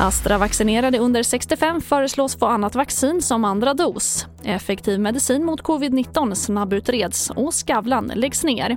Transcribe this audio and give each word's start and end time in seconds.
Astra-vaccinerade 0.00 0.98
under 0.98 1.22
65 1.22 1.80
föreslås 1.80 2.36
få 2.36 2.46
annat 2.46 2.74
vaccin 2.74 3.22
som 3.22 3.44
andra 3.44 3.74
dos. 3.74 4.26
Effektiv 4.44 5.00
medicin 5.00 5.44
mot 5.44 5.62
covid-19 5.62 6.34
snabbutreds 6.34 7.30
och 7.30 7.54
Skavlan 7.54 8.12
läggs 8.14 8.44
ner. 8.44 8.76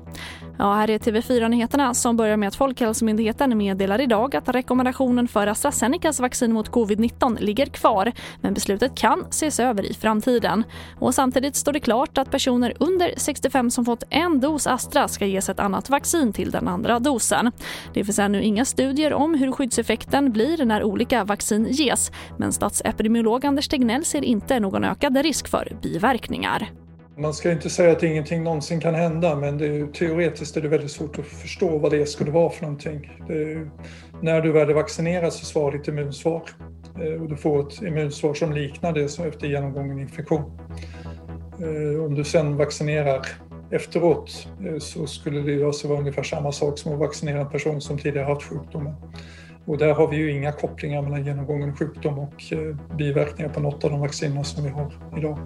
Ja, 0.57 0.73
här 0.73 0.89
är 0.89 0.99
TV4-nyheterna 0.99 1.93
som 1.93 2.17
börjar 2.17 2.37
med 2.37 2.47
att 2.47 2.55
Folkhälsomyndigheten 2.55 3.57
meddelar 3.57 4.01
idag 4.01 4.35
att 4.35 4.49
rekommendationen 4.49 5.27
för 5.27 5.47
AstraZenecas 5.47 6.19
vaccin 6.19 6.53
mot 6.53 6.71
covid-19 6.71 7.39
ligger 7.39 7.65
kvar 7.65 8.11
men 8.41 8.53
beslutet 8.53 8.95
kan 8.95 9.25
ses 9.29 9.59
över 9.59 9.85
i 9.85 9.93
framtiden. 9.93 10.63
Och 10.99 11.15
samtidigt 11.15 11.55
står 11.55 11.71
det 11.71 11.79
klart 11.79 12.17
att 12.17 12.31
personer 12.31 12.73
under 12.79 13.13
65 13.17 13.71
som 13.71 13.85
fått 13.85 14.03
en 14.09 14.39
dos 14.39 14.67
Astra 14.67 15.07
ska 15.07 15.25
ges 15.25 15.49
ett 15.49 15.59
annat 15.59 15.89
vaccin 15.89 16.33
till 16.33 16.51
den 16.51 16.67
andra 16.67 16.99
dosen. 16.99 17.51
Det 17.93 18.05
finns 18.05 18.19
ännu 18.19 18.41
inga 18.41 18.65
studier 18.65 19.13
om 19.13 19.33
hur 19.33 19.51
skyddseffekten 19.51 20.31
blir 20.31 20.65
när 20.65 20.83
olika 20.83 21.23
vaccin 21.23 21.67
ges 21.69 22.11
men 22.37 22.53
statsepidemiolog 22.53 23.45
Anders 23.45 23.67
Tegnell 23.67 24.05
ser 24.05 24.23
inte 24.23 24.59
någon 24.59 24.83
ökad 24.83 25.17
risk 25.17 25.47
för 25.53 25.77
biverkningar. 25.81 26.71
Man 27.17 27.33
ska 27.33 27.51
inte 27.51 27.69
säga 27.69 27.91
att 27.91 28.03
ingenting 28.03 28.43
någonsin 28.43 28.79
kan 28.79 28.95
hända 28.95 29.35
men 29.35 29.57
det 29.57 29.65
är, 29.65 29.87
teoretiskt 29.87 30.57
är 30.57 30.61
det 30.61 30.67
väldigt 30.67 30.91
svårt 30.91 31.19
att 31.19 31.25
förstå 31.25 31.77
vad 31.77 31.91
det 31.91 32.05
skulle 32.05 32.31
vara 32.31 32.49
för 32.49 32.61
någonting. 32.61 33.11
Är, 33.29 33.69
när 34.21 34.41
du 34.41 34.51
väl 34.51 34.69
är 34.69 34.73
vaccinerad 34.73 35.33
så 35.33 35.45
svarar 35.45 35.77
ditt 35.77 35.87
immunsvar 35.87 36.41
eh, 37.01 37.21
och 37.21 37.29
du 37.29 37.37
får 37.37 37.67
ett 37.67 37.81
immunsvar 37.81 38.33
som 38.33 38.53
liknar 38.53 38.93
det 38.93 39.09
som 39.09 39.25
efter 39.25 39.47
genomgången 39.47 39.99
infektion. 39.99 40.59
Eh, 41.59 42.05
om 42.05 42.15
du 42.15 42.23
sen 42.23 42.57
vaccinerar 42.57 43.27
efteråt 43.71 44.47
eh, 44.65 44.79
så 44.79 45.07
skulle 45.07 45.41
det 45.41 45.63
alltså 45.63 45.87
vara 45.87 45.99
ungefär 45.99 46.23
samma 46.23 46.51
sak 46.51 46.77
som 46.77 46.93
att 46.93 46.99
vaccinera 46.99 47.41
en 47.41 47.49
person 47.49 47.81
som 47.81 47.97
tidigare 47.97 48.25
haft 48.25 48.43
sjukdomen. 48.43 48.93
Och 49.65 49.77
där 49.77 49.93
har 49.93 50.07
vi 50.07 50.17
ju 50.17 50.31
inga 50.31 50.51
kopplingar 50.51 51.01
mellan 51.01 51.25
genomgången 51.25 51.75
sjukdom 51.75 52.19
och 52.19 52.53
eh, 52.53 52.95
biverkningar 52.97 53.53
på 53.53 53.59
något 53.59 53.83
av 53.83 53.91
de 53.91 53.99
vacciner 53.99 54.43
som 54.43 54.63
vi 54.63 54.69
har 54.69 54.93
idag. 55.17 55.37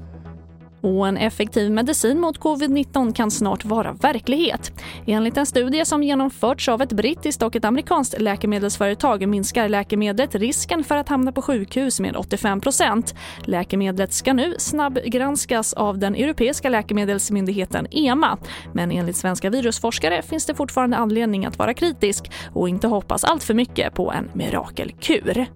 Och 0.81 1.07
en 1.07 1.17
effektiv 1.17 1.71
medicin 1.71 2.19
mot 2.19 2.39
covid-19 2.39 3.13
kan 3.13 3.31
snart 3.31 3.65
vara 3.65 3.93
verklighet. 3.93 4.71
Enligt 5.05 5.37
en 5.37 5.45
studie 5.45 5.85
som 5.85 6.03
genomförts 6.03 6.69
av 6.69 6.81
ett 6.81 6.93
brittiskt 6.93 7.43
och 7.43 7.55
ett 7.55 7.65
amerikanskt 7.65 8.21
läkemedelsföretag 8.21 9.27
minskar 9.27 9.69
läkemedlet 9.69 10.35
risken 10.35 10.83
för 10.83 10.97
att 10.97 11.09
hamna 11.09 11.31
på 11.31 11.41
sjukhus 11.41 11.99
med 11.99 12.15
85% 12.15 13.15
Läkemedlet 13.45 14.13
ska 14.13 14.33
nu 14.33 14.55
snabbgranskas 14.59 15.73
av 15.73 15.97
den 15.97 16.15
europeiska 16.15 16.69
läkemedelsmyndigheten 16.69 17.87
EMA. 17.91 18.37
Men 18.73 18.91
enligt 18.91 19.15
svenska 19.15 19.49
virusforskare 19.49 20.21
finns 20.21 20.45
det 20.45 20.55
fortfarande 20.55 20.97
anledning 20.97 21.45
att 21.45 21.59
vara 21.59 21.73
kritisk 21.73 22.31
och 22.53 22.69
inte 22.69 22.87
hoppas 22.87 23.23
allt 23.23 23.43
för 23.43 23.53
mycket 23.53 23.93
på 23.93 24.11
en 24.11 24.29
mirakelkur. 24.33 25.47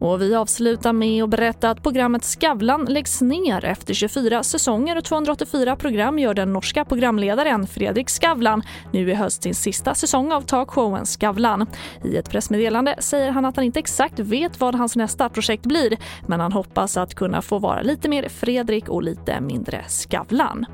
Och 0.00 0.22
vi 0.22 0.34
avslutar 0.34 0.92
med 0.92 1.24
att 1.24 1.30
berätta 1.30 1.70
att 1.70 1.82
programmet 1.82 2.24
Skavlan 2.24 2.84
läggs 2.84 3.20
ner 3.20 3.64
efter 3.64 3.94
24 3.94 4.42
säsonger 4.42 4.96
och 4.96 5.04
284 5.04 5.76
program 5.76 6.18
gör 6.18 6.34
den 6.34 6.52
norska 6.52 6.84
programledaren 6.84 7.66
Fredrik 7.66 8.10
Skavlan 8.10 8.62
nu 8.92 9.10
i 9.10 9.14
höst 9.14 9.42
sin 9.42 9.54
sista 9.54 9.94
säsong 9.94 10.32
av 10.32 10.40
talkshowen 10.40 11.06
Skavlan. 11.06 11.66
I 12.04 12.16
ett 12.16 12.30
pressmeddelande 12.30 12.96
säger 12.98 13.30
han 13.30 13.44
att 13.44 13.56
han 13.56 13.64
inte 13.64 13.78
exakt 13.78 14.18
vet 14.18 14.60
vad 14.60 14.74
hans 14.74 14.96
nästa 14.96 15.28
projekt 15.28 15.66
blir 15.66 15.96
men 16.26 16.40
han 16.40 16.52
hoppas 16.52 16.96
att 16.96 17.14
kunna 17.14 17.42
få 17.42 17.58
vara 17.58 17.82
lite 17.82 18.08
mer 18.08 18.28
Fredrik 18.28 18.88
och 18.88 19.02
lite 19.02 19.40
mindre 19.40 19.84
Skavlan. 19.88 20.66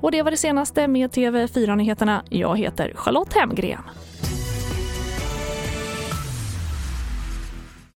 Och 0.00 0.10
det 0.10 0.22
var 0.22 0.30
det 0.30 0.36
senaste 0.36 0.88
med 0.88 1.10
TV4-nyheterna. 1.10 2.22
Jag 2.28 2.58
heter 2.58 2.92
Charlotte 2.94 3.34
Hemgren. 3.34 3.82